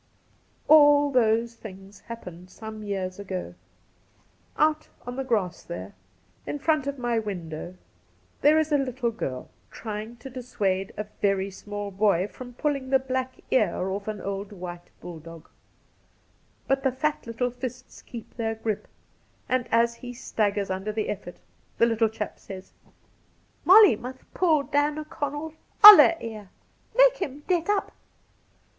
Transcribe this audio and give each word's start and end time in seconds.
AU 0.67 1.11
those 1.11 1.53
things 1.53 1.99
happened 1.99 2.49
some 2.49 2.81
years 2.81 3.19
ago. 3.19 3.53
Out 4.57 4.87
on 5.05 5.15
the 5.15 5.23
grass 5.23 5.61
there, 5.61 5.93
in 6.47 6.57
front 6.57 6.87
of 6.87 6.97
my 6.97 7.19
window, 7.19 7.75
there 8.41 8.57
is 8.57 8.71
a 8.71 8.79
little 8.79 9.11
girl 9.11 9.51
trying 9.69 10.15
to 10.17 10.27
dissuade 10.27 10.91
a 10.97 11.05
very 11.21 11.51
small 11.51 11.91
boy 11.91 12.27
from 12.27 12.55
puUing 12.55 12.89
the 12.89 12.97
black 12.97 13.41
ear 13.51 13.91
off 13.91 14.07
an 14.07 14.19
old 14.19 14.51
white 14.51 14.89
bulldog; 15.01 15.47
but 16.67 16.81
the 16.81 16.91
fat 16.91 17.27
little 17.27 17.51
fists 17.51 18.01
keep 18.01 18.37
their 18.37 18.55
grip, 18.55 18.87
and 19.47 19.67
as 19.69 19.93
he 19.97 20.15
staggers 20.15 20.71
under 20.71 20.91
the 20.91 21.09
effort 21.09 21.35
the 21.77 21.85
little 21.85 22.09
chap 22.09 22.39
says:' 22.39 22.71
MoUy 23.67 23.99
mus' 23.99 24.17
puU 24.33 24.63
Dan'l 24.71 25.05
Conn'l 25.05 25.53
oUa 25.85 26.17
ear! 26.19 26.49
Mahe 26.97 27.15
him 27.17 27.43
det 27.47 27.69
up 27.69 27.91